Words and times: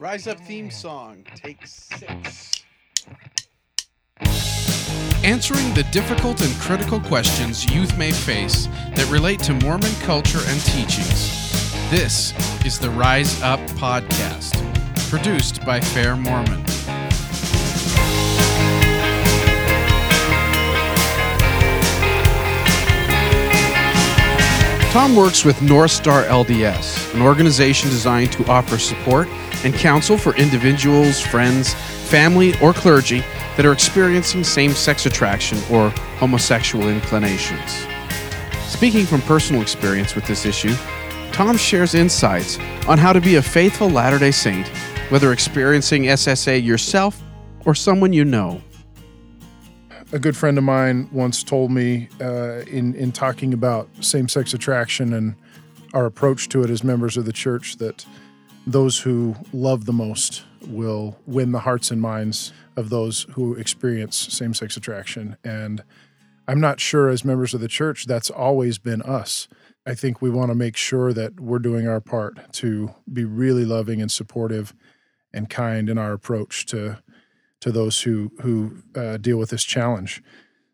Rise 0.00 0.28
Up 0.28 0.38
theme 0.38 0.70
song, 0.70 1.24
take 1.34 1.66
six. 1.66 2.62
Answering 5.24 5.74
the 5.74 5.84
difficult 5.90 6.40
and 6.40 6.54
critical 6.60 7.00
questions 7.00 7.68
youth 7.74 7.98
may 7.98 8.12
face 8.12 8.66
that 8.94 9.08
relate 9.10 9.40
to 9.40 9.54
Mormon 9.54 9.92
culture 10.02 10.38
and 10.46 10.60
teachings. 10.60 11.90
This 11.90 12.32
is 12.64 12.78
the 12.78 12.90
Rise 12.90 13.42
Up 13.42 13.58
Podcast, 13.70 14.54
produced 15.10 15.66
by 15.66 15.80
Fair 15.80 16.14
Mormon. 16.14 16.64
Tom 24.92 25.16
works 25.16 25.44
with 25.44 25.60
North 25.60 25.90
Star 25.90 26.22
LDS, 26.22 27.14
an 27.14 27.22
organization 27.22 27.90
designed 27.90 28.30
to 28.30 28.46
offer 28.46 28.78
support 28.78 29.26
and 29.64 29.74
counsel 29.74 30.16
for 30.16 30.34
individuals, 30.36 31.20
friends, 31.20 31.74
family, 32.08 32.58
or 32.60 32.72
clergy 32.72 33.20
that 33.56 33.66
are 33.66 33.72
experiencing 33.72 34.44
same 34.44 34.72
sex 34.72 35.06
attraction 35.06 35.58
or 35.70 35.90
homosexual 36.18 36.88
inclinations. 36.88 37.86
Speaking 38.66 39.04
from 39.04 39.20
personal 39.22 39.62
experience 39.62 40.14
with 40.14 40.26
this 40.26 40.46
issue, 40.46 40.74
Tom 41.32 41.56
shares 41.56 41.94
insights 41.94 42.58
on 42.86 42.98
how 42.98 43.12
to 43.12 43.20
be 43.20 43.36
a 43.36 43.42
faithful 43.42 43.88
Latter 43.88 44.18
day 44.18 44.30
Saint, 44.30 44.68
whether 45.10 45.32
experiencing 45.32 46.04
SSA 46.04 46.64
yourself 46.64 47.22
or 47.64 47.74
someone 47.74 48.12
you 48.12 48.24
know. 48.24 48.60
a 50.12 50.18
good 50.18 50.36
friend 50.36 50.56
of 50.56 50.64
mine 50.64 51.08
once 51.12 51.42
told 51.42 51.70
me 51.70 52.08
uh, 52.20 52.60
in 52.66 52.94
in 52.94 53.12
talking 53.12 53.52
about 53.52 53.88
same 54.00 54.28
sex 54.28 54.54
attraction 54.54 55.12
and 55.12 55.34
our 55.94 56.06
approach 56.06 56.48
to 56.48 56.62
it 56.62 56.70
as 56.70 56.82
members 56.82 57.16
of 57.16 57.24
the 57.24 57.32
church 57.32 57.76
that 57.76 58.06
those 58.66 59.00
who 59.00 59.36
love 59.52 59.84
the 59.84 59.92
most 59.92 60.44
will 60.66 61.16
win 61.26 61.52
the 61.52 61.60
hearts 61.60 61.90
and 61.90 62.00
minds 62.00 62.52
of 62.76 62.90
those 62.90 63.26
who 63.32 63.54
experience 63.54 64.16
same 64.16 64.54
sex 64.54 64.76
attraction. 64.76 65.36
And 65.42 65.82
I'm 66.46 66.60
not 66.60 66.80
sure 66.80 67.08
as 67.08 67.24
members 67.24 67.54
of 67.54 67.60
the 67.60 67.68
church 67.68 68.06
that's 68.06 68.30
always 68.30 68.78
been 68.78 69.02
us. 69.02 69.48
I 69.86 69.94
think 69.94 70.20
we 70.20 70.30
want 70.30 70.50
to 70.50 70.54
make 70.54 70.76
sure 70.76 71.12
that 71.12 71.40
we're 71.40 71.58
doing 71.58 71.88
our 71.88 72.00
part 72.00 72.52
to 72.54 72.94
be 73.10 73.24
really 73.24 73.64
loving 73.64 74.02
and 74.02 74.12
supportive 74.12 74.74
and 75.32 75.48
kind 75.48 75.88
in 75.88 75.98
our 75.98 76.12
approach 76.12 76.66
to 76.66 76.98
to 77.60 77.72
those 77.72 78.02
who 78.02 78.30
who 78.42 78.82
uh, 78.94 79.16
deal 79.16 79.38
with 79.38 79.50
this 79.50 79.64
challenge. 79.64 80.22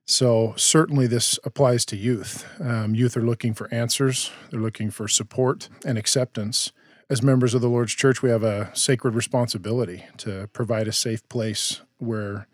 So 0.07 0.53
certainly 0.57 1.07
this 1.07 1.39
applies 1.45 1.85
to 1.87 1.97
youth. 1.97 2.47
Um, 2.61 2.95
youth 2.95 3.17
are 3.17 3.23
looking 3.23 3.55
for 3.55 3.73
answers. 3.73 4.31
They're 4.51 4.61
looking 4.61 4.91
for 4.91 5.09
support 5.09 5.69
and 5.85 5.97
acceptance. 5.97 6.73
As 7.11 7.23
members 7.23 7.53
of 7.55 7.61
the 7.61 7.69
Lord's 7.69 7.93
Church, 7.93 8.23
we 8.23 8.31
have 8.31 8.43
a 8.43 8.71
sacred 8.75 9.15
responsibility 9.15 10.07
to 10.19 10.49
provide 10.53 10.89
a 10.89 10.93
safe 10.93 11.27
place 11.29 11.83
where 11.99 12.47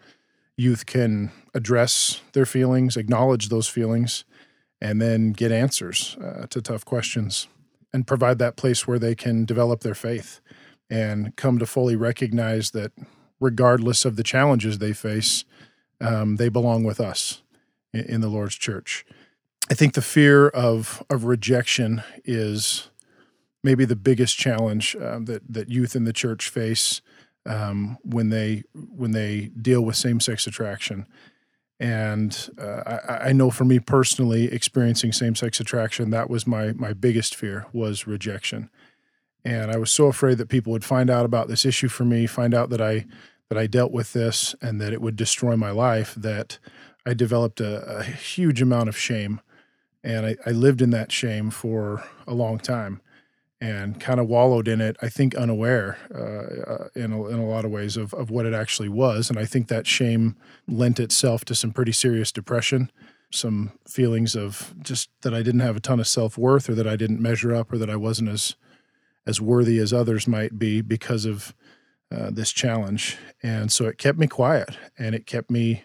youth 0.57 0.87
can 0.87 1.31
address 1.55 2.21
their 2.33 2.47
feelings, 2.47 2.97
acknowledge 2.97 3.49
those 3.49 3.69
feelings, 3.69 4.25
and 4.81 5.01
then 5.01 5.33
get 5.33 5.53
answers 5.53 6.17
uh, 6.23 6.47
to 6.51 6.61
tough 6.61 6.85
questions, 6.85 7.47
and 7.93 8.07
provide 8.07 8.39
that 8.39 8.57
place 8.57 8.87
where 8.87 8.99
they 8.99 9.15
can 9.15 9.45
develop 9.45 9.81
their 9.81 9.95
faith 9.95 10.41
and 10.91 11.37
come 11.37 11.59
to 11.59 11.67
fully 11.67 11.95
recognize 11.95 12.73
that 12.73 12.93
regardless 13.39 14.05
of 14.05 14.17
the 14.17 14.23
challenges 14.23 14.79
they 14.79 14.93
face, 14.93 15.45
um, 16.01 16.37
they 16.37 16.49
belong 16.49 16.83
with 16.83 17.01
us 17.01 17.43
in, 17.93 18.05
in 18.07 18.21
the 18.21 18.29
Lord's 18.29 18.57
church. 18.57 19.05
I 19.71 19.75
think 19.75 19.95
the 19.95 20.03
fear 20.03 20.49
of 20.49 21.05
of 21.09 21.25
rejection 21.25 22.03
is 22.25 22.90
maybe 23.63 23.85
the 23.85 23.97
biggest 23.97 24.37
challenge 24.37 24.97
um, 24.97 25.25
that 25.27 25.43
that 25.49 25.69
youth 25.69 25.95
in 25.95 26.05
the 26.05 26.13
church 26.13 26.49
face 26.49 27.01
um, 27.47 27.99
when 28.03 28.31
they 28.31 28.63
when 28.75 29.13
they 29.13 29.51
deal 29.61 29.83
with 29.83 29.97
same 29.97 30.21
sex 30.21 30.47
attraction. 30.47 31.07
And 31.79 32.51
uh, 32.61 32.99
I, 33.09 33.29
I 33.29 33.33
know 33.33 33.51
for 33.51 33.65
me 33.65 33.79
personally, 33.79 34.53
experiencing 34.53 35.13
same 35.13 35.35
sex 35.35 35.61
attraction, 35.61 36.11
that 36.11 36.29
was 36.29 36.47
my 36.47 36.73
my 36.73 36.93
biggest 36.93 37.35
fear 37.35 37.67
was 37.73 38.07
rejection. 38.07 38.71
And 39.45 39.71
I 39.71 39.79
was 39.79 39.91
so 39.91 40.07
afraid 40.07 40.37
that 40.39 40.51
people 40.51 40.73
would 40.73 40.85
find 40.85 41.09
out 41.09 41.25
about 41.25 41.49
this 41.49 41.65
issue 41.65 41.89
for 41.89 42.05
me, 42.05 42.27
find 42.27 42.53
out 42.55 42.69
that 42.71 42.83
I 42.83 43.07
that 43.49 43.59
I 43.59 43.67
dealt 43.67 43.93
with 43.93 44.13
this, 44.13 44.55
and 44.61 44.81
that 44.81 44.93
it 44.93 45.01
would 45.01 45.17
destroy 45.17 45.57
my 45.57 45.71
life. 45.71 46.15
That 46.15 46.59
I 47.07 47.15
developed 47.15 47.61
a, 47.61 47.99
a 47.99 48.03
huge 48.03 48.61
amount 48.61 48.91
of 48.91 48.99
shame, 48.99 49.41
and 50.05 50.27
I, 50.27 50.37
I 50.45 50.51
lived 50.51 50.83
in 50.83 50.91
that 50.91 51.11
shame 51.11 51.51
for 51.51 52.05
a 52.27 52.35
long 52.35 52.59
time, 52.59 53.01
and 53.61 54.01
kind 54.01 54.19
of 54.19 54.27
wallowed 54.27 54.69
in 54.69 54.81
it. 54.81 54.97
I 55.03 55.09
think 55.09 55.35
unaware 55.35 55.99
uh, 56.15 56.73
uh, 56.73 56.89
in 56.95 57.13
a, 57.13 57.27
in 57.27 57.39
a 57.39 57.47
lot 57.47 57.65
of 57.65 57.71
ways 57.71 57.97
of 57.97 58.15
of 58.15 58.31
what 58.31 58.47
it 58.47 58.55
actually 58.55 58.89
was, 58.89 59.31
and 59.31 59.39
I 59.39 59.45
think 59.45 59.69
that 59.69 59.87
shame 59.87 60.37
lent 60.67 60.99
itself 60.99 61.45
to 61.47 61.55
some 61.55 61.73
pretty 61.73 61.93
serious 61.93 62.33
depression. 62.33 62.91
Some 63.33 63.73
feelings 63.87 64.35
of 64.35 64.75
just 64.83 65.09
that 65.23 65.33
I 65.33 65.43
didn't 65.43 65.61
have 65.61 65.77
a 65.77 65.81
ton 65.81 66.01
of 66.01 66.09
self 66.09 66.37
worth, 66.37 66.69
or 66.69 66.75
that 66.75 66.87
I 66.87 66.97
didn't 66.97 67.21
measure 67.21 67.55
up, 67.55 67.73
or 67.73 67.79
that 67.79 67.91
I 67.91 67.97
wasn't 67.97 68.31
as 68.31 68.57
as 69.27 69.41
worthy 69.41 69.79
as 69.79 69.93
others 69.93 70.27
might 70.27 70.59
be 70.59 70.81
because 70.81 71.25
of 71.25 71.55
uh, 72.13 72.31
this 72.31 72.51
challenge 72.51 73.17
and 73.43 73.71
so 73.71 73.87
it 73.87 73.99
kept 73.99 74.19
me 74.19 74.27
quiet 74.27 74.77
and 74.99 75.15
it 75.15 75.27
kept 75.27 75.51
me 75.51 75.85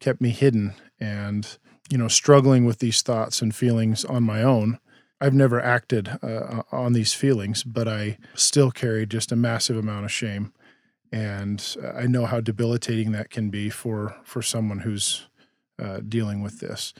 kept 0.00 0.20
me 0.20 0.30
hidden 0.30 0.72
and 0.98 1.58
you 1.90 1.98
know 1.98 2.08
struggling 2.08 2.64
with 2.64 2.78
these 2.78 3.02
thoughts 3.02 3.42
and 3.42 3.54
feelings 3.54 4.04
on 4.04 4.22
my 4.22 4.42
own 4.42 4.78
i've 5.20 5.34
never 5.34 5.60
acted 5.60 6.18
uh, 6.22 6.62
on 6.72 6.92
these 6.92 7.12
feelings 7.12 7.62
but 7.62 7.88
i 7.88 8.18
still 8.34 8.70
carry 8.70 9.06
just 9.06 9.32
a 9.32 9.36
massive 9.36 9.76
amount 9.76 10.04
of 10.04 10.12
shame 10.12 10.52
and 11.12 11.76
i 11.94 12.06
know 12.06 12.26
how 12.26 12.40
debilitating 12.40 13.12
that 13.12 13.30
can 13.30 13.50
be 13.50 13.70
for 13.70 14.16
for 14.24 14.42
someone 14.42 14.80
who's 14.80 15.26
uh, 15.80 16.00
dealing 16.08 16.42
with 16.42 16.58
this 16.58 16.92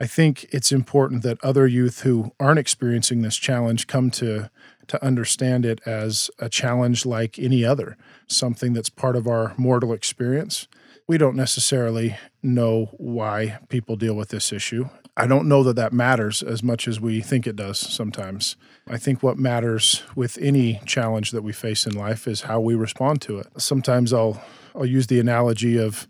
i 0.00 0.06
think 0.06 0.44
it's 0.50 0.72
important 0.72 1.22
that 1.22 1.42
other 1.44 1.66
youth 1.66 2.00
who 2.00 2.32
aren't 2.40 2.58
experiencing 2.58 3.22
this 3.22 3.36
challenge 3.36 3.86
come 3.86 4.10
to 4.10 4.50
to 4.88 5.04
understand 5.04 5.64
it 5.64 5.80
as 5.86 6.30
a 6.38 6.48
challenge 6.48 7.06
like 7.06 7.38
any 7.38 7.64
other, 7.64 7.96
something 8.26 8.72
that's 8.72 8.90
part 8.90 9.16
of 9.16 9.26
our 9.26 9.54
mortal 9.56 9.92
experience. 9.92 10.68
We 11.06 11.18
don't 11.18 11.36
necessarily 11.36 12.16
know 12.42 12.86
why 12.92 13.58
people 13.68 13.96
deal 13.96 14.14
with 14.14 14.30
this 14.30 14.52
issue. 14.52 14.88
I 15.16 15.26
don't 15.26 15.46
know 15.48 15.62
that 15.62 15.76
that 15.76 15.92
matters 15.92 16.42
as 16.42 16.62
much 16.62 16.88
as 16.88 17.00
we 17.00 17.20
think 17.20 17.46
it 17.46 17.56
does 17.56 17.78
sometimes. 17.78 18.56
I 18.88 18.96
think 18.96 19.22
what 19.22 19.38
matters 19.38 20.02
with 20.16 20.38
any 20.40 20.80
challenge 20.86 21.30
that 21.30 21.42
we 21.42 21.52
face 21.52 21.86
in 21.86 21.94
life 21.94 22.26
is 22.26 22.42
how 22.42 22.60
we 22.60 22.74
respond 22.74 23.20
to 23.22 23.38
it. 23.38 23.46
Sometimes 23.58 24.12
I'll 24.12 24.42
I'll 24.74 24.86
use 24.86 25.06
the 25.06 25.20
analogy 25.20 25.78
of 25.78 26.08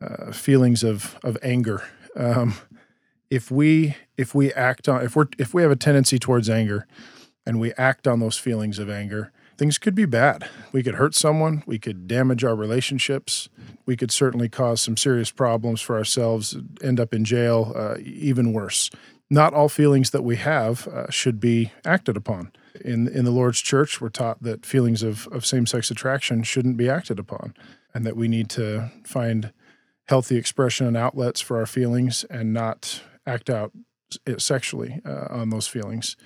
uh, 0.00 0.32
feelings 0.32 0.82
of 0.82 1.18
of 1.22 1.36
anger. 1.42 1.82
Um, 2.16 2.54
if 3.30 3.50
we 3.50 3.96
if 4.16 4.34
we 4.34 4.52
act 4.54 4.88
on 4.88 5.02
if 5.04 5.16
we're 5.16 5.26
if 5.38 5.52
we 5.52 5.62
have 5.62 5.70
a 5.70 5.76
tendency 5.76 6.18
towards 6.18 6.48
anger, 6.48 6.86
and 7.44 7.60
we 7.60 7.72
act 7.74 8.08
on 8.08 8.20
those 8.20 8.38
feelings 8.38 8.78
of 8.78 8.88
anger, 8.88 9.32
things 9.56 9.78
could 9.78 9.94
be 9.94 10.04
bad. 10.04 10.48
We 10.72 10.82
could 10.82 10.96
hurt 10.96 11.14
someone, 11.14 11.62
we 11.66 11.78
could 11.78 12.06
damage 12.06 12.44
our 12.44 12.54
relationships, 12.54 13.48
we 13.84 13.96
could 13.96 14.10
certainly 14.10 14.48
cause 14.48 14.80
some 14.80 14.96
serious 14.96 15.30
problems 15.30 15.80
for 15.80 15.96
ourselves, 15.96 16.56
end 16.82 17.00
up 17.00 17.14
in 17.14 17.24
jail, 17.24 17.72
uh, 17.74 17.96
even 18.00 18.52
worse. 18.52 18.90
Not 19.28 19.54
all 19.54 19.68
feelings 19.68 20.10
that 20.10 20.22
we 20.22 20.36
have 20.36 20.86
uh, 20.88 21.10
should 21.10 21.40
be 21.40 21.72
acted 21.84 22.16
upon. 22.16 22.52
In, 22.84 23.08
in 23.08 23.24
the 23.24 23.30
Lord's 23.30 23.60
church, 23.60 24.00
we're 24.00 24.08
taught 24.08 24.42
that 24.42 24.64
feelings 24.64 25.02
of, 25.02 25.26
of 25.28 25.44
same 25.44 25.66
sex 25.66 25.90
attraction 25.90 26.42
shouldn't 26.42 26.76
be 26.76 26.88
acted 26.88 27.18
upon, 27.18 27.54
and 27.92 28.04
that 28.04 28.16
we 28.16 28.28
need 28.28 28.48
to 28.50 28.90
find 29.04 29.52
healthy 30.08 30.36
expression 30.36 30.86
and 30.86 30.96
outlets 30.96 31.40
for 31.40 31.58
our 31.58 31.66
feelings 31.66 32.24
and 32.30 32.52
not 32.52 33.02
act 33.26 33.50
out 33.50 33.72
sexually 34.38 35.00
uh, 35.04 35.26
on 35.30 35.50
those 35.50 35.66
feelings 35.66 36.16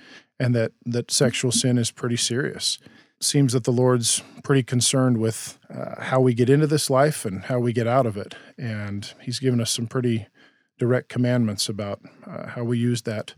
and 0.41 0.55
that 0.55 0.71
that 0.85 1.11
sexual 1.11 1.51
sin 1.51 1.77
is 1.77 1.91
pretty 1.91 2.17
serious. 2.17 2.79
Seems 3.21 3.53
that 3.53 3.65
the 3.65 3.71
Lord's 3.71 4.23
pretty 4.43 4.63
concerned 4.63 5.17
with 5.17 5.59
uh, 5.69 6.01
how 6.01 6.19
we 6.19 6.33
get 6.33 6.49
into 6.49 6.65
this 6.65 6.89
life 6.89 7.23
and 7.23 7.43
how 7.45 7.59
we 7.59 7.71
get 7.71 7.85
out 7.85 8.07
of 8.07 8.17
it, 8.17 8.33
and 8.57 9.13
He's 9.21 9.37
given 9.39 9.61
us 9.61 9.69
some 9.69 9.85
pretty 9.85 10.27
direct 10.79 11.07
commandments 11.07 11.69
about 11.69 12.01
uh, 12.25 12.47
how 12.47 12.63
we 12.63 12.79
use 12.79 13.03
that 13.03 13.35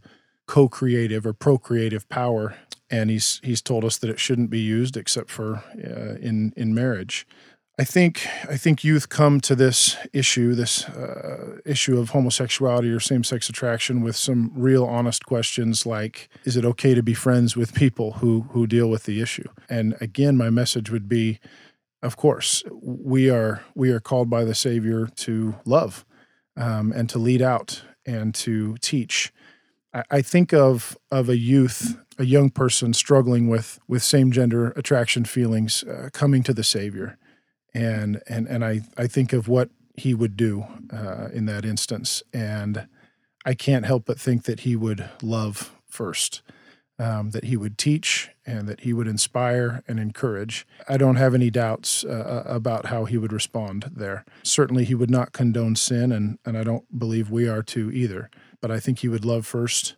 co-creative 0.47 1.25
or 1.25 1.33
procreative 1.33 2.07
power. 2.07 2.55
And 2.89 3.09
He's 3.09 3.41
He's 3.43 3.61
told 3.61 3.83
us 3.83 3.97
that 3.97 4.09
it 4.09 4.21
shouldn't 4.21 4.49
be 4.49 4.61
used 4.61 4.95
except 4.95 5.29
for 5.29 5.63
uh, 5.77 6.15
in 6.21 6.53
in 6.55 6.73
marriage. 6.73 7.27
I 7.79 7.85
think 7.85 8.27
I 8.47 8.55
think 8.55 8.83
youth 8.83 9.09
come 9.09 9.41
to 9.41 9.55
this 9.55 9.97
issue, 10.13 10.53
this 10.53 10.87
uh, 10.87 11.57
issue 11.65 11.97
of 11.97 12.11
homosexuality 12.11 12.89
or 12.89 12.99
same-sex 12.99 13.49
attraction, 13.49 14.01
with 14.01 14.15
some 14.15 14.51
real 14.55 14.85
honest 14.85 15.25
questions 15.25 15.83
like: 15.83 16.29
Is 16.43 16.55
it 16.55 16.65
okay 16.65 16.93
to 16.93 17.01
be 17.01 17.15
friends 17.15 17.57
with 17.57 17.73
people 17.73 18.13
who 18.13 18.41
who 18.51 18.67
deal 18.67 18.91
with 18.91 19.05
the 19.05 19.21
issue? 19.21 19.47
And 19.69 19.95
again, 19.99 20.37
my 20.37 20.51
message 20.51 20.91
would 20.91 21.09
be: 21.09 21.39
Of 22.03 22.15
course, 22.15 22.63
we 22.71 23.31
are 23.31 23.63
we 23.73 23.89
are 23.89 23.99
called 23.99 24.29
by 24.29 24.43
the 24.43 24.55
Savior 24.55 25.07
to 25.07 25.55
love 25.65 26.05
um, 26.55 26.91
and 26.91 27.09
to 27.09 27.17
lead 27.17 27.41
out 27.41 27.81
and 28.05 28.35
to 28.35 28.77
teach. 28.81 29.33
I, 29.95 30.03
I 30.11 30.21
think 30.21 30.53
of 30.53 30.95
of 31.11 31.27
a 31.27 31.37
youth 31.37 31.97
a 32.19 32.25
young 32.25 32.51
person 32.51 32.93
struggling 32.93 33.47
with 33.47 33.79
with 33.87 34.03
same 34.03 34.31
gender 34.31 34.69
attraction 34.75 35.25
feelings 35.25 35.83
uh, 35.83 36.09
coming 36.13 36.43
to 36.43 36.53
the 36.53 36.63
Savior, 36.63 37.17
and 37.73 38.21
and 38.27 38.47
and 38.47 38.63
I 38.63 38.81
I 38.97 39.07
think 39.07 39.33
of 39.33 39.47
what 39.47 39.69
he 39.95 40.13
would 40.13 40.35
do 40.35 40.65
uh, 40.91 41.29
in 41.33 41.45
that 41.45 41.65
instance, 41.65 42.23
and 42.33 42.87
I 43.45 43.53
can't 43.53 43.85
help 43.85 44.05
but 44.05 44.19
think 44.19 44.43
that 44.43 44.61
he 44.61 44.75
would 44.75 45.09
love 45.21 45.73
first. 45.87 46.41
Um, 46.99 47.31
that 47.31 47.45
he 47.45 47.57
would 47.57 47.79
teach 47.79 48.29
and 48.45 48.67
that 48.69 48.81
he 48.81 48.93
would 48.93 49.07
inspire 49.07 49.83
and 49.87 49.99
encourage. 49.99 50.65
I 50.87 50.95
don't 50.95 51.15
have 51.15 51.33
any 51.33 51.49
doubts 51.49 52.05
uh, 52.05 52.43
uh, 52.45 52.49
about 52.49 52.85
how 52.85 53.05
he 53.05 53.17
would 53.17 53.33
respond 53.33 53.89
there. 53.95 54.23
Certainly, 54.43 54.85
he 54.85 54.93
would 54.93 55.09
not 55.09 55.33
condone 55.33 55.75
sin, 55.75 56.11
and, 56.11 56.37
and 56.45 56.55
I 56.55 56.63
don't 56.63 56.97
believe 56.97 57.31
we 57.31 57.47
are 57.49 57.63
to 57.63 57.91
either. 57.91 58.29
But 58.61 58.69
I 58.69 58.79
think 58.79 58.99
he 58.99 59.07
would 59.07 59.25
love 59.25 59.47
first 59.47 59.95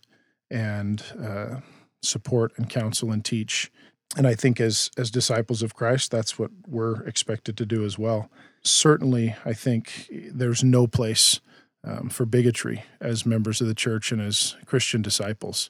and 0.50 1.04
uh, 1.22 1.58
support 2.02 2.54
and 2.58 2.70
counsel 2.70 3.12
and 3.12 3.24
teach. 3.26 3.72
And 4.16 4.28
I 4.28 4.36
think 4.36 4.62
as 4.62 4.90
as 4.98 5.12
disciples 5.12 5.62
of 5.62 5.76
Christ, 5.76 6.12
that's 6.12 6.40
what 6.40 6.52
we're 6.68 7.02
expected 7.04 7.58
to 7.58 7.66
do 7.66 7.84
as 7.84 8.00
well. 8.00 8.30
Certainly, 8.64 9.36
I 9.44 9.54
think 9.54 10.10
there's 10.32 10.64
no 10.64 10.88
place 10.88 11.42
um, 11.84 12.10
for 12.10 12.26
bigotry 12.26 12.84
as 13.00 13.26
members 13.26 13.62
of 13.62 13.68
the 13.68 13.76
church 13.76 14.12
and 14.12 14.22
as 14.22 14.56
Christian 14.66 15.02
disciples. 15.02 15.70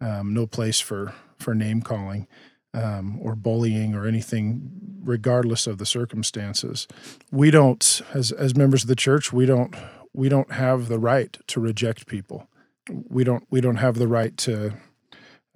Um, 0.00 0.34
no 0.34 0.46
place 0.46 0.80
for 0.80 1.14
for 1.38 1.54
name 1.54 1.80
calling 1.80 2.26
um, 2.74 3.18
or 3.22 3.34
bullying 3.34 3.94
or 3.94 4.06
anything, 4.06 4.70
regardless 5.02 5.66
of 5.66 5.78
the 5.78 5.86
circumstances. 5.86 6.86
We 7.30 7.50
don't, 7.50 8.02
as 8.12 8.32
as 8.32 8.54
members 8.54 8.82
of 8.82 8.88
the 8.88 8.96
church, 8.96 9.32
we 9.32 9.46
don't 9.46 9.74
we 10.12 10.28
don't 10.28 10.52
have 10.52 10.88
the 10.88 10.98
right 10.98 11.36
to 11.46 11.60
reject 11.60 12.06
people. 12.06 12.48
We 12.90 13.24
don't 13.24 13.46
we 13.50 13.60
don't 13.60 13.76
have 13.76 13.96
the 13.96 14.08
right 14.08 14.36
to 14.38 14.74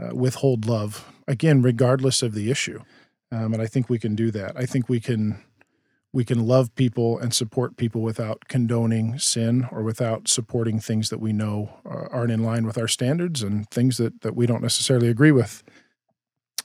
uh, 0.02 0.14
withhold 0.14 0.66
love 0.66 1.04
again, 1.30 1.62
regardless 1.62 2.22
of 2.22 2.34
the 2.34 2.50
issue. 2.50 2.82
Um, 3.32 3.54
and 3.54 3.62
I 3.62 3.66
think 3.66 3.88
we 3.88 3.98
can 3.98 4.16
do 4.16 4.30
that. 4.32 4.52
I 4.56 4.66
think 4.66 4.88
we 4.88 5.00
can 5.00 5.42
we 6.12 6.24
can 6.24 6.44
love 6.44 6.74
people 6.74 7.20
and 7.20 7.32
support 7.32 7.76
people 7.76 8.00
without 8.00 8.48
condoning 8.48 9.16
sin 9.20 9.68
or 9.70 9.84
without 9.84 10.26
supporting 10.26 10.80
things 10.80 11.08
that 11.08 11.20
we 11.20 11.32
know 11.32 11.70
aren't 11.84 12.32
in 12.32 12.42
line 12.42 12.66
with 12.66 12.76
our 12.76 12.88
standards 12.88 13.44
and 13.44 13.70
things 13.70 13.96
that, 13.98 14.22
that 14.22 14.34
we 14.34 14.44
don't 14.44 14.60
necessarily 14.60 15.06
agree 15.06 15.30
with. 15.30 15.62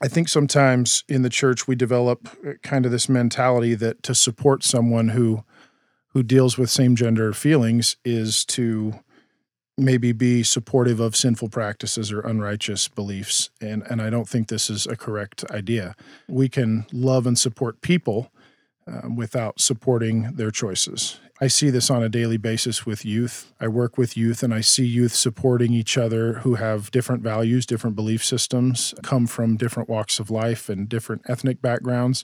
I 0.01 0.07
think 0.07 0.29
sometimes 0.29 1.03
in 1.07 1.21
the 1.21 1.29
church 1.29 1.67
we 1.67 1.75
develop 1.75 2.27
uh, 2.45 2.53
kind 2.63 2.87
of 2.87 2.91
this 2.91 3.07
mentality 3.07 3.75
that 3.75 4.01
to 4.03 4.15
support 4.15 4.63
someone 4.63 5.09
who 5.09 5.43
who 6.09 6.23
deals 6.23 6.57
with 6.57 6.69
same 6.69 6.95
gender 6.95 7.31
feelings 7.33 7.97
is 8.03 8.45
to 8.45 8.99
maybe 9.77 10.11
be 10.13 10.41
supportive 10.43 10.99
of 10.99 11.15
sinful 11.15 11.49
practices 11.49 12.11
or 12.11 12.21
unrighteous 12.21 12.87
beliefs. 12.87 13.49
And, 13.59 13.83
and 13.83 14.01
I 14.01 14.09
don't 14.09 14.27
think 14.27 14.47
this 14.47 14.69
is 14.69 14.87
a 14.87 14.95
correct 14.95 15.43
idea. 15.51 15.95
We 16.27 16.47
can 16.47 16.85
love 16.93 17.27
and 17.27 17.37
support 17.37 17.81
people 17.81 18.31
um, 18.87 19.15
without 19.15 19.59
supporting 19.59 20.33
their 20.35 20.51
choices. 20.51 21.19
I 21.41 21.47
see 21.47 21.69
this 21.69 21.89
on 21.89 22.01
a 22.01 22.07
daily 22.07 22.37
basis 22.37 22.85
with 22.85 23.03
youth. 23.03 23.51
I 23.59 23.67
work 23.67 23.97
with 23.97 24.15
youth 24.15 24.41
and 24.41 24.53
I 24.53 24.61
see 24.61 24.85
youth 24.85 25.13
supporting 25.13 25.73
each 25.73 25.97
other 25.97 26.35
who 26.35 26.55
have 26.55 26.91
different 26.91 27.21
values, 27.21 27.65
different 27.65 27.97
belief 27.97 28.23
systems, 28.23 28.93
come 29.03 29.27
from 29.27 29.57
different 29.57 29.89
walks 29.89 30.19
of 30.19 30.31
life 30.31 30.69
and 30.69 30.87
different 30.87 31.23
ethnic 31.27 31.61
backgrounds. 31.61 32.23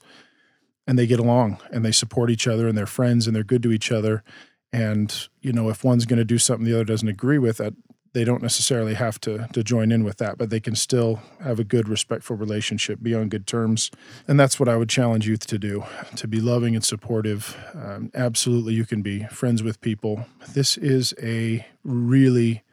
And 0.87 0.97
they 0.97 1.07
get 1.07 1.19
along 1.19 1.57
and 1.73 1.83
they 1.83 1.91
support 1.91 2.29
each 2.29 2.47
other 2.47 2.69
and 2.69 2.77
they're 2.77 2.85
friends 2.85 3.27
and 3.27 3.35
they're 3.35 3.43
good 3.43 3.63
to 3.63 3.73
each 3.73 3.91
other 3.91 4.23
and 4.73 5.27
you 5.41 5.51
know 5.51 5.69
if 5.69 5.83
one's 5.83 6.05
going 6.05 6.19
to 6.19 6.25
do 6.25 6.37
something 6.37 6.65
the 6.65 6.73
other 6.73 6.85
doesn't 6.85 7.07
agree 7.07 7.37
with 7.37 7.57
that 7.57 7.73
they 8.13 8.23
don't 8.23 8.41
necessarily 8.41 8.93
have 8.93 9.19
to 9.21 9.47
to 9.53 9.63
join 9.63 9.91
in 9.91 10.03
with 10.03 10.17
that 10.17 10.37
but 10.37 10.49
they 10.49 10.59
can 10.59 10.75
still 10.75 11.21
have 11.41 11.59
a 11.59 11.63
good 11.63 11.87
respectful 11.87 12.35
relationship 12.35 13.01
be 13.01 13.15
on 13.15 13.29
good 13.29 13.47
terms. 13.47 13.91
And 14.27 14.39
that's 14.39 14.59
what 14.59 14.69
i 14.69 14.75
would 14.75 14.89
challenge 14.89 15.27
youth 15.27 15.47
to 15.47 15.57
do 15.57 15.83
to 16.15 16.27
be 16.27 16.39
loving 16.39 16.75
and 16.75 16.83
supportive. 16.83 17.57
Um, 17.73 18.11
absolutely 18.13 18.73
you 18.73 18.85
can 18.85 19.01
be 19.01 19.23
friends 19.25 19.63
with 19.63 19.81
people. 19.81 20.25
This 20.49 20.77
is 20.77 21.13
a 21.21 21.65
really 21.83 22.63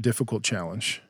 difficult 0.00 0.42
challenge. 0.42 1.02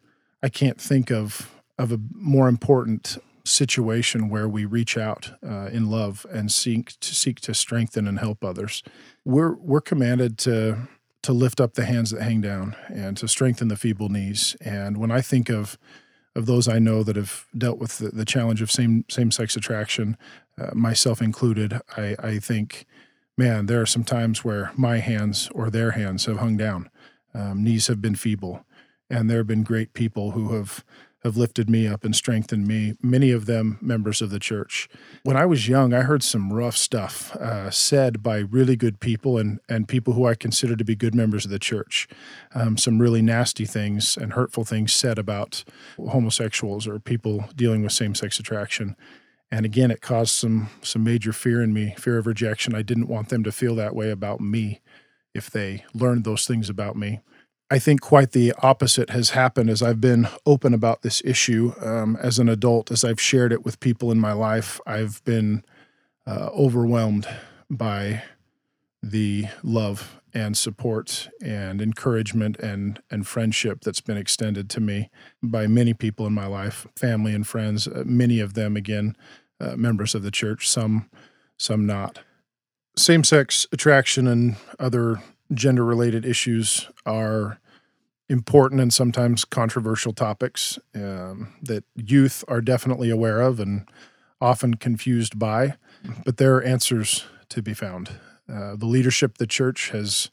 I 0.43 0.49
can't 0.49 0.81
think 0.81 1.11
of 1.11 1.55
of 1.79 1.93
a 1.93 2.00
more 2.12 2.49
important 2.49 3.19
situation 3.49 4.29
where 4.29 4.49
we 4.49 4.65
reach 4.65 4.97
out 4.97 5.33
uh, 5.47 5.69
in 5.73 5.91
love 5.91 6.27
and 6.31 6.53
seek 6.53 6.99
to 7.00 7.15
seek 7.15 7.41
to 7.41 7.55
strengthen 7.55 8.06
and 8.06 8.19
help 8.19 8.45
others. 8.45 8.83
We're 9.25 9.55
we're 9.55 9.81
commanded 9.81 10.39
to 10.39 10.89
to 11.23 11.33
lift 11.33 11.61
up 11.61 11.75
the 11.75 11.85
hands 11.85 12.11
that 12.11 12.23
hang 12.23 12.41
down 12.41 12.77
and 12.89 13.17
to 13.17 13.29
strengthen 13.29 13.69
the 13.69 13.77
feeble 13.77 14.09
knees. 14.09 14.56
And 14.61 14.97
when 14.97 15.11
I 15.11 15.21
think 15.21 15.49
of 15.49 15.79
of 16.35 16.47
those 16.47 16.69
I 16.69 16.79
know 16.79 17.03
that 17.03 17.17
have 17.17 17.47
dealt 17.56 17.79
with 17.79 17.99
the, 17.99 18.11
the 18.11 18.25
challenge 18.25 18.62
of 18.62 18.71
same 18.71 19.05
same 19.09 19.31
sex 19.31 19.56
attraction, 19.56 20.17
uh, 20.59 20.71
myself 20.75 21.21
included, 21.21 21.81
I, 21.97 22.17
I 22.19 22.39
think, 22.39 22.87
man, 23.37 23.67
there 23.67 23.81
are 23.81 23.87
some 23.87 24.05
times 24.05 24.45
where 24.45 24.71
my 24.77 24.99
hands 24.99 25.50
or 25.55 25.71
their 25.71 25.93
hands 25.93 26.27
have 26.27 26.39
hung 26.39 26.56
down, 26.56 26.91
um, 27.35 27.65
knees 27.65 27.89
have 27.89 28.00
been 28.00 28.15
feeble, 28.15 28.65
and 29.11 29.29
there 29.29 29.39
have 29.39 29.47
been 29.47 29.65
great 29.65 29.95
people 29.95 30.33
who 30.33 30.55
have 30.55 30.85
have 31.25 31.37
lifted 31.37 31.69
me 31.69 31.87
up 31.87 32.05
and 32.05 32.15
strengthened 32.15 32.67
me, 32.67 32.94
many 33.03 33.31
of 33.32 33.47
them 33.47 33.79
members 33.81 34.23
of 34.23 34.31
the 34.31 34.38
church. 34.38 34.88
When 35.25 35.37
I 35.37 35.47
was 35.47 35.69
young, 35.69 35.93
I 35.93 36.03
heard 36.03 36.23
some 36.23 36.53
rough 36.53 36.76
stuff 36.76 37.35
uh, 37.37 37.70
said 37.70 38.23
by 38.23 38.38
really 38.38 38.76
good 38.76 39.00
people 39.00 39.37
and, 39.37 39.59
and 39.69 39.88
people 39.88 40.15
who 40.15 40.26
I 40.26 40.35
consider 40.35 40.76
to 40.76 40.85
be 40.85 40.94
good 40.94 41.15
members 41.15 41.44
of 41.44 41.50
the 41.50 41.59
church. 41.59 42.09
Um, 42.55 42.76
some 42.76 43.00
really 43.00 43.23
nasty 43.23 43.65
things 43.65 44.17
and 44.17 44.35
hurtful 44.35 44.65
things 44.65 44.93
said 44.93 45.19
about 45.19 45.65
homosexuals 45.99 46.87
or 46.87 47.00
people 47.00 47.49
dealing 47.56 47.82
with 47.82 47.93
same 47.93 48.14
sex 48.14 48.38
attraction. 48.38 48.94
And 49.50 49.64
again, 49.64 49.91
it 49.91 50.03
caused 50.03 50.35
some 50.35 50.69
some 50.82 51.03
major 51.03 51.32
fear 51.32 51.62
in 51.62 51.73
me, 51.73 51.94
fear 51.99 52.19
of 52.19 52.26
rejection. 52.26 52.75
I 52.75 52.82
didn't 52.82 53.09
want 53.09 53.31
them 53.31 53.43
to 53.44 53.53
feel 53.53 53.75
that 53.76 53.94
way 53.94 54.11
about 54.11 54.41
me 54.41 54.81
if 55.35 55.50
they 55.50 55.85
learned 55.94 56.25
those 56.25 56.47
things 56.47 56.69
about 56.69 56.97
me. 56.97 57.21
I 57.70 57.79
think 57.79 58.00
quite 58.00 58.32
the 58.32 58.55
opposite 58.62 59.11
has 59.11 59.31
happened 59.31 59.69
as 59.69 59.82
I've 59.82 60.00
been 60.00 60.29
open 60.47 60.73
about 60.73 61.03
this 61.03 61.20
issue 61.25 61.75
um, 61.82 62.17
as 62.17 62.38
an 62.38 62.49
adult, 62.49 62.91
as 62.91 63.05
I've 63.05 63.20
shared 63.20 63.53
it 63.53 63.65
with 63.65 63.79
people 63.81 64.11
in 64.11 64.19
my 64.19 64.32
life. 64.32 64.81
I've 64.87 65.23
been 65.25 65.65
uh, 66.26 66.49
overwhelmed 66.53 67.29
by 67.69 68.23
the 69.03 69.47
love 69.62 70.20
and 70.35 70.56
support 70.56 71.29
and 71.43 71.81
encouragement 71.81 72.59
and 72.59 73.00
and 73.11 73.26
friendship 73.26 73.81
that's 73.81 74.00
been 74.00 74.17
extended 74.17 74.69
to 74.71 74.81
me 74.81 75.11
by 75.43 75.67
many 75.67 75.94
people 75.94 76.26
in 76.26 76.32
my 76.32 76.47
life, 76.47 76.87
family 76.97 77.35
and 77.35 77.47
friends. 77.47 77.87
Uh, 77.87 78.03
many 78.06 78.41
of 78.41 78.55
them, 78.55 78.76
again, 78.76 79.17
uh, 79.61 79.76
members 79.76 80.14
of 80.14 80.23
the 80.23 80.31
church. 80.31 80.69
Some, 80.69 81.09
some 81.59 81.87
not. 81.87 82.21
Same-sex 82.97 83.66
attraction 83.73 84.26
and 84.26 84.57
other 84.78 85.21
gender 85.52 85.85
related 85.85 86.25
issues 86.25 86.88
are 87.07 87.59
important 88.28 88.81
and 88.81 88.93
sometimes 88.93 89.45
controversial 89.45 90.12
topics 90.12 90.78
um, 90.95 91.55
that 91.62 91.85
youth 91.95 92.45
are 92.49 92.61
definitely 92.61 93.11
aware 93.11 93.40
of 93.40 93.59
and 93.59 93.88
often 94.40 94.75
confused 94.75 95.38
by, 95.38 95.75
but 96.25 96.37
there 96.37 96.55
are 96.57 96.62
answers 96.62 97.25
to 97.49 97.62
be 97.62 97.75
found. 97.75 98.11
Uh, 98.52 98.76
the 98.76 98.87
leadership 98.87 99.33
of 99.33 99.38
the 99.38 99.47
church 99.47 99.90
has 99.90 100.31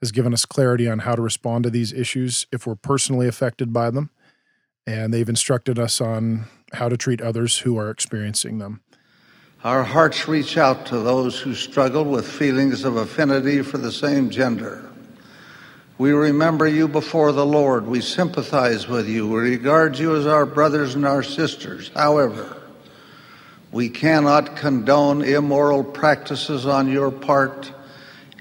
has 0.00 0.12
given 0.12 0.34
us 0.34 0.44
clarity 0.44 0.86
on 0.86 0.98
how 0.98 1.14
to 1.14 1.22
respond 1.22 1.64
to 1.64 1.70
these 1.70 1.90
issues 1.90 2.46
if 2.52 2.66
we're 2.66 2.74
personally 2.74 3.26
affected 3.26 3.72
by 3.72 3.90
them, 3.90 4.10
and 4.86 5.14
they've 5.14 5.30
instructed 5.30 5.78
us 5.78 5.98
on 5.98 6.44
how 6.74 6.90
to 6.90 6.96
treat 6.96 7.22
others 7.22 7.60
who 7.60 7.78
are 7.78 7.88
experiencing 7.88 8.58
them. 8.58 8.82
Our 9.64 9.82
hearts 9.82 10.28
reach 10.28 10.58
out 10.58 10.84
to 10.86 10.98
those 10.98 11.40
who 11.40 11.54
struggle 11.54 12.04
with 12.04 12.28
feelings 12.28 12.84
of 12.84 12.96
affinity 12.96 13.62
for 13.62 13.78
the 13.78 13.90
same 13.90 14.28
gender. 14.28 14.84
We 15.96 16.12
remember 16.12 16.66
you 16.66 16.86
before 16.86 17.32
the 17.32 17.46
Lord. 17.46 17.86
We 17.86 18.02
sympathize 18.02 18.86
with 18.86 19.08
you. 19.08 19.26
We 19.26 19.40
regard 19.40 19.98
you 19.98 20.16
as 20.16 20.26
our 20.26 20.44
brothers 20.44 20.94
and 20.94 21.06
our 21.06 21.22
sisters. 21.22 21.90
However, 21.94 22.60
we 23.72 23.88
cannot 23.88 24.56
condone 24.56 25.22
immoral 25.22 25.82
practices 25.82 26.66
on 26.66 26.92
your 26.92 27.10
part 27.10 27.72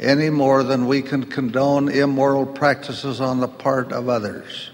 any 0.01 0.29
more 0.29 0.61
than 0.61 0.87
we 0.87 1.01
can 1.01 1.23
condone 1.23 1.87
immoral 1.87 2.45
practices 2.45 3.21
on 3.21 3.39
the 3.39 3.47
part 3.47 3.93
of 3.93 4.09
others. 4.09 4.71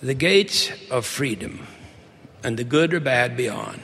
The 0.00 0.14
gates 0.14 0.70
of 0.92 1.06
freedom 1.06 1.66
and 2.44 2.56
the 2.56 2.64
good 2.64 2.94
or 2.94 3.00
bad 3.00 3.36
beyond 3.36 3.82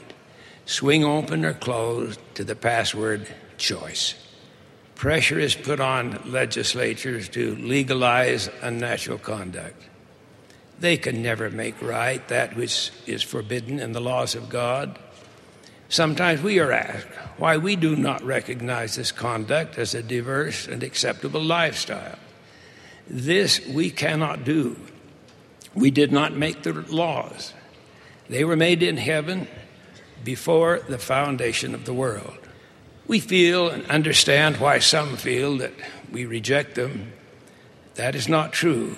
swing 0.69 1.03
open 1.03 1.43
or 1.43 1.53
closed 1.53 2.19
to 2.35 2.43
the 2.43 2.55
password 2.55 3.27
choice. 3.57 4.13
Pressure 4.93 5.39
is 5.39 5.55
put 5.55 5.79
on 5.79 6.21
legislatures 6.25 7.27
to 7.29 7.55
legalize 7.55 8.51
unnatural 8.61 9.17
conduct. 9.17 9.81
They 10.79 10.95
can 10.95 11.23
never 11.23 11.49
make 11.49 11.81
right 11.81 12.25
that 12.27 12.55
which 12.55 12.91
is 13.07 13.23
forbidden 13.23 13.79
in 13.79 13.93
the 13.93 13.99
laws 13.99 14.35
of 14.35 14.47
God. 14.47 14.99
Sometimes 15.89 16.43
we 16.43 16.59
are 16.59 16.71
asked 16.71 17.07
why 17.37 17.57
we 17.57 17.75
do 17.75 17.95
not 17.95 18.21
recognize 18.21 18.95
this 18.95 19.11
conduct 19.11 19.79
as 19.79 19.95
a 19.95 20.03
diverse 20.03 20.67
and 20.67 20.83
acceptable 20.83 21.41
lifestyle. 21.41 22.19
This 23.07 23.65
we 23.65 23.89
cannot 23.89 24.43
do. 24.43 24.79
We 25.73 25.89
did 25.89 26.11
not 26.11 26.37
make 26.37 26.61
the 26.61 26.73
laws. 26.73 27.53
They 28.29 28.43
were 28.43 28.55
made 28.55 28.83
in 28.83 28.97
heaven 28.97 29.47
before 30.23 30.79
the 30.87 30.97
foundation 30.97 31.73
of 31.73 31.85
the 31.85 31.93
world. 31.93 32.37
We 33.07 33.19
feel 33.19 33.69
and 33.69 33.85
understand 33.87 34.57
why 34.57 34.79
some 34.79 35.17
feel 35.17 35.57
that 35.57 35.73
we 36.11 36.25
reject 36.25 36.75
them. 36.75 37.13
That 37.95 38.15
is 38.15 38.29
not 38.29 38.53
true. 38.53 38.97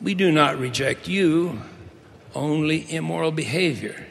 We 0.00 0.14
do 0.14 0.30
not 0.30 0.58
reject 0.58 1.08
you, 1.08 1.60
only 2.34 2.92
immoral 2.92 3.32
behavior. 3.32 4.06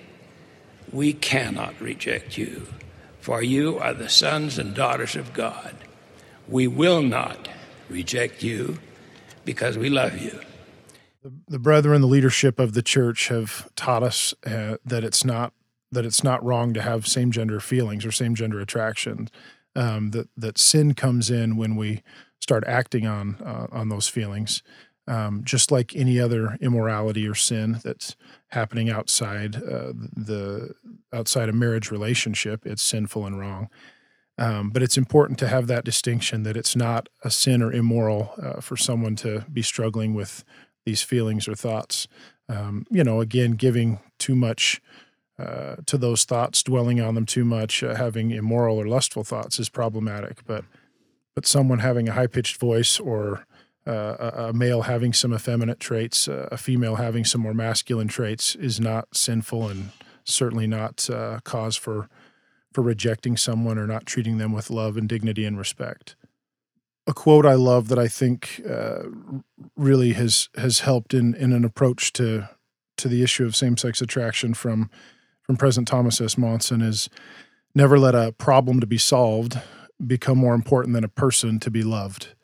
We 0.91 1.13
cannot 1.13 1.79
reject 1.79 2.38
you, 2.38 2.67
for 3.21 3.41
you 3.41 3.77
are 3.79 3.93
the 3.93 4.09
sons 4.09 4.57
and 4.57 4.75
daughters 4.75 5.15
of 5.15 5.33
God. 5.33 5.75
We 6.47 6.67
will 6.67 7.01
not 7.01 7.47
reject 7.89 8.43
you 8.43 8.79
because 9.45 9.77
we 9.77 9.89
love 9.89 10.21
you. 10.21 10.39
The, 11.47 11.59
brethren, 11.59 12.01
the 12.01 12.07
leadership 12.07 12.59
of 12.59 12.74
the 12.74 12.81
church 12.81 13.27
have 13.29 13.74
taught 13.75 14.03
us 14.03 14.33
uh, 14.45 14.77
that 14.86 15.03
it's 15.03 15.25
not 15.25 15.53
that 15.91 16.06
it's 16.06 16.24
not 16.24 16.44
wrong 16.44 16.74
to 16.74 16.82
have 16.82 17.08
same 17.08 17.32
gender 17.32 17.60
feelings 17.60 18.06
or 18.06 18.12
same 18.12 18.36
gender 18.36 18.60
attraction. 18.60 19.29
Um, 19.75 20.10
that 20.12 20.29
that 20.36 20.58
sin 20.58 20.96
comes 20.96 21.29
in 21.29 21.56
when 21.56 21.75
we 21.75 22.01
start 22.41 22.63
acting 22.65 23.06
on 23.06 23.36
uh, 23.46 23.67
on 23.72 23.89
those 23.89 24.08
feelings, 24.08 24.63
um, 25.08 25.44
just 25.44 25.72
like 25.72 25.96
any 25.96 26.20
other 26.20 26.58
immorality 26.62 27.27
or 27.27 27.36
sin 27.36 27.79
that's 27.84 28.15
happening 28.50 28.89
outside 28.89 29.56
uh, 29.58 29.94
the 30.15 30.74
outside 31.13 31.50
a 31.50 31.53
marriage 31.53 31.91
relationship. 31.91 32.65
It's 32.65 32.82
sinful 32.82 33.25
and 33.25 33.39
wrong. 33.39 33.70
Um, 34.39 34.70
but 34.70 34.84
it's 34.84 34.98
important 34.98 35.39
to 35.39 35.48
have 35.48 35.67
that 35.67 35.84
distinction 35.84 36.44
that 36.44 36.58
it's 36.58 36.75
not 36.75 37.10
a 37.24 37.32
sin 37.32 37.62
or 37.62 37.72
immoral 37.72 38.34
uh, 38.41 38.62
for 38.62 38.77
someone 38.77 39.15
to 39.17 39.46
be 39.51 39.63
struggling 39.63 40.13
with 40.13 40.44
these 40.86 41.01
feelings 41.01 41.48
or 41.48 41.56
thoughts. 41.56 42.08
Um, 42.48 42.86
you 42.89 43.03
know, 43.03 43.20
again, 43.20 43.53
giving 43.53 44.00
too 44.20 44.36
much 44.36 44.79
uh, 45.39 45.75
to 45.86 45.98
those 45.98 46.24
thoughts, 46.24 46.63
dwelling 46.63 47.00
on 47.00 47.13
them 47.13 47.25
too 47.25 47.46
much, 47.46 47.84
uh, 47.84 47.96
having 47.96 48.32
immoral 48.32 48.79
or 48.79 48.88
lustful 48.88 49.24
thoughts 49.24 49.60
is 49.60 49.70
problematic. 49.70 50.44
But 50.46 50.65
but 51.36 51.46
someone 51.46 51.79
having 51.79 52.10
a 52.10 52.13
high 52.13 52.25
pitched 52.25 52.58
voice 52.58 53.00
or 53.00 53.46
uh, 53.86 54.15
a, 54.20 54.44
a, 54.46 54.53
male 54.53 54.82
having 54.82 55.13
some 55.13 55.32
effeminate 55.32 55.79
traits, 55.79 56.27
uh, 56.27 56.50
a 56.51 56.58
female 56.58 56.96
having 56.96 57.24
some 57.24 57.39
more 57.41 57.53
masculine 57.53 58.08
traits 58.08 58.56
is 58.56 58.79
not 58.79 59.08
sinful 59.15 59.70
and 59.70 59.91
certainly 60.24 60.65
not 60.65 61.08
uh, 61.10 61.39
cause 61.44 61.75
for 61.75 62.10
for 62.74 62.82
rejecting 62.82 63.38
someone 63.38 63.77
or 63.77 63.86
not 63.86 64.06
treating 64.08 64.39
them 64.39 64.51
with 64.51 64.72
love 64.72 64.98
and 64.98 65.08
dignity 65.08 65.46
and 65.46 65.58
respect. 65.58 66.15
A 67.06 67.13
quote 67.13 67.46
I 67.46 67.53
love 67.53 67.88
that 67.89 68.00
I 68.00 68.08
think 68.08 68.60
really 69.75 70.13
has 70.13 70.50
has 70.58 70.79
helped 70.79 71.13
in 71.13 71.36
in 71.36 71.53
an 71.53 71.63
approach 71.63 72.12
to 72.13 72.50
to 72.98 73.08
the 73.08 73.22
issue 73.22 73.46
of 73.46 73.56
same 73.56 73.77
sex 73.77 74.01
attraction 74.01 74.56
from 74.56 74.89
from 75.47 75.55
President 75.57 75.87
Thomas 75.87 76.19
S. 76.19 76.37
Monson 76.37 76.81
is 76.81 77.09
never 77.73 77.97
let 77.97 78.13
a 78.13 78.33
problem 78.33 78.79
to 78.81 78.85
be 78.85 78.97
solved 78.97 79.59
become 80.05 80.37
more 80.37 80.53
important 80.53 80.93
than 80.93 81.03
a 81.03 81.09
person 81.09 81.59
to 81.61 81.71
be 81.71 81.83
loved. 81.83 82.35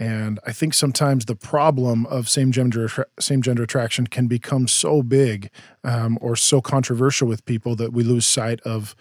And 0.00 0.40
I 0.44 0.52
think 0.52 0.74
sometimes 0.74 1.24
the 1.24 1.36
problem 1.36 2.04
of 2.06 2.28
same 2.28 2.50
gender 2.50 2.88
same 3.20 3.40
gender 3.40 3.62
attraction 3.62 4.08
can 4.08 4.26
become 4.26 4.66
so 4.66 5.02
big 5.02 5.50
um, 5.84 6.18
or 6.20 6.34
so 6.34 6.60
controversial 6.60 7.28
with 7.28 7.44
people 7.44 7.76
that 7.76 7.92
we 7.92 8.02
lose 8.02 8.26
sight 8.26 8.60
of 8.62 8.96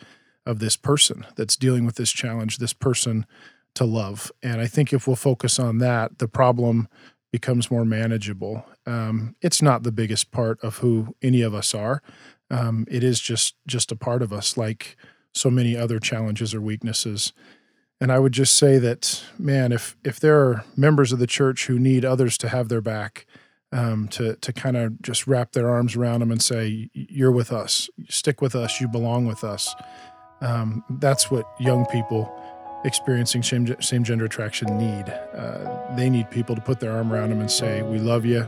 of 0.45 0.59
this 0.59 0.77
person 0.77 1.25
that's 1.35 1.55
dealing 1.55 1.85
with 1.85 1.95
this 1.95 2.11
challenge, 2.11 2.59
this 2.59 2.73
person 2.73 3.25
to 3.73 3.85
love. 3.85 4.31
And 4.43 4.61
I 4.61 4.67
think 4.67 4.93
if 4.93 5.07
we'll 5.07 5.15
focus 5.15 5.57
on 5.57 5.79
that, 5.79 6.19
the 6.19 6.27
problem 6.27 6.87
becomes 7.31 7.71
more 7.71 7.83
manageable. 7.83 8.63
Um, 8.85 9.35
it's 9.41 9.61
not 9.61 9.81
the 9.81 9.91
biggest 9.91 10.31
part 10.31 10.63
of 10.63 10.77
who 10.77 11.15
any 11.23 11.41
of 11.41 11.55
us 11.55 11.73
are, 11.73 12.03
um, 12.49 12.85
it 12.89 13.03
is 13.03 13.19
just 13.19 13.55
just 13.67 13.91
a 13.91 13.95
part 13.95 14.21
of 14.21 14.31
us, 14.31 14.57
like 14.57 14.97
so 15.33 15.49
many 15.49 15.75
other 15.75 15.99
challenges 15.99 16.53
or 16.53 16.61
weaknesses. 16.61 17.33
And 17.99 18.11
I 18.11 18.19
would 18.19 18.33
just 18.33 18.55
say 18.55 18.79
that, 18.79 19.23
man, 19.37 19.71
if 19.71 19.95
if 20.03 20.19
there 20.19 20.39
are 20.39 20.65
members 20.75 21.11
of 21.11 21.19
the 21.19 21.27
church 21.27 21.67
who 21.67 21.79
need 21.79 22.03
others 22.03 22.37
to 22.39 22.49
have 22.49 22.69
their 22.69 22.81
back, 22.81 23.25
um, 23.71 24.07
to 24.09 24.35
to 24.35 24.53
kind 24.53 24.77
of 24.77 25.01
just 25.01 25.25
wrap 25.25 25.53
their 25.53 25.69
arms 25.69 25.95
around 25.95 26.19
them 26.19 26.31
and 26.31 26.41
say, 26.41 26.89
"You're 26.93 27.31
with 27.31 27.51
us. 27.51 27.89
Stick 28.09 28.41
with 28.41 28.55
us. 28.55 28.79
You 28.79 28.87
belong 28.87 29.25
with 29.25 29.43
us." 29.43 29.73
Um, 30.41 30.83
that's 30.89 31.31
what 31.31 31.45
young 31.59 31.85
people 31.85 32.31
experiencing 32.85 33.41
same 33.41 33.81
same 33.81 34.03
gender 34.03 34.25
attraction 34.25 34.77
need. 34.77 35.09
Uh, 35.09 35.95
they 35.95 36.09
need 36.09 36.29
people 36.29 36.55
to 36.55 36.61
put 36.61 36.79
their 36.79 36.91
arm 36.91 37.11
around 37.11 37.29
them 37.29 37.39
and 37.39 37.49
say, 37.49 37.81
"We 37.81 37.99
love 37.99 38.25
you. 38.25 38.47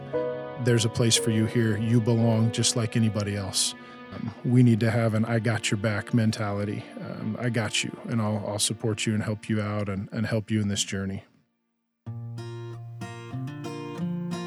There's 0.64 0.86
a 0.86 0.90
place 0.90 1.16
for 1.16 1.32
you 1.32 1.46
here. 1.46 1.78
You 1.78 2.00
belong 2.02 2.52
just 2.52 2.76
like 2.76 2.96
anybody 2.96 3.36
else." 3.36 3.74
Um, 4.16 4.34
we 4.44 4.64
need 4.64 4.80
to 4.82 4.92
have 4.92 5.14
an 5.14 5.26
I 5.26 5.40
got 5.40 5.72
your 5.72 5.78
back 5.78 6.14
mentality. 6.14 6.84
Um, 7.00 7.38
I 7.40 7.50
got 7.50 7.84
you, 7.84 7.96
and 8.08 8.22
I'll, 8.22 8.44
I'll 8.48 8.60
support 8.60 9.06
you 9.06 9.14
and 9.14 9.24
help 9.24 9.50
you 9.50 9.62
out 9.62 9.90
and, 9.90 10.10
and 10.12 10.26
help 10.26 10.52
you 10.52 10.62
in 10.62 10.68
this 10.68 10.84
journey. 10.84 11.24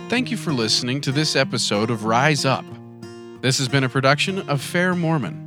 Thank 0.09 0.31
you 0.31 0.37
for 0.37 0.53
listening 0.53 1.01
to 1.03 1.13
this 1.13 1.37
episode 1.37 1.91
of 1.91 2.05
Rise 2.05 2.45
Up. 2.45 2.65
This 3.43 3.59
has 3.59 3.69
been 3.69 3.85
a 3.85 3.89
production 3.89 4.49
of 4.49 4.63
Fair 4.63 4.95
Mormon. 4.95 5.45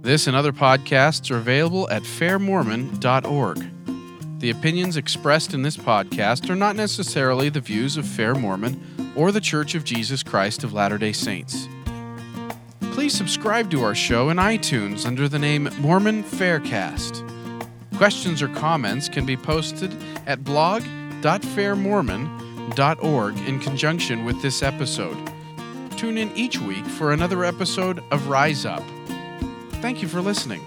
This 0.00 0.26
and 0.26 0.34
other 0.34 0.52
podcasts 0.52 1.30
are 1.30 1.36
available 1.36 1.88
at 1.90 2.02
fairmormon.org. 2.02 3.68
The 4.40 4.50
opinions 4.50 4.96
expressed 4.96 5.54
in 5.54 5.62
this 5.62 5.76
podcast 5.76 6.50
are 6.50 6.56
not 6.56 6.74
necessarily 6.74 7.48
the 7.48 7.60
views 7.60 7.96
of 7.96 8.06
Fair 8.06 8.34
Mormon 8.34 9.12
or 9.14 9.30
the 9.30 9.40
Church 9.40 9.76
of 9.76 9.84
Jesus 9.84 10.24
Christ 10.24 10.64
of 10.64 10.72
Latter 10.72 10.98
day 10.98 11.12
Saints 11.12 11.68
please 12.92 13.14
subscribe 13.14 13.70
to 13.70 13.82
our 13.82 13.94
show 13.94 14.28
in 14.28 14.36
iTunes 14.36 15.06
under 15.06 15.26
the 15.26 15.38
name 15.38 15.70
Mormon 15.78 16.22
Faircast. 16.22 17.26
Questions 17.96 18.42
or 18.42 18.48
comments 18.48 19.08
can 19.08 19.24
be 19.24 19.34
posted 19.36 19.96
at 20.26 20.44
blog.fairmormon.org 20.44 23.38
in 23.48 23.60
conjunction 23.60 24.26
with 24.26 24.42
this 24.42 24.62
episode. 24.62 25.16
Tune 25.96 26.18
in 26.18 26.30
each 26.36 26.58
week 26.58 26.84
for 26.84 27.12
another 27.12 27.44
episode 27.44 28.02
of 28.10 28.28
Rise 28.28 28.66
Up. 28.66 28.82
Thank 29.80 30.02
you 30.02 30.08
for 30.08 30.20
listening. 30.20 30.60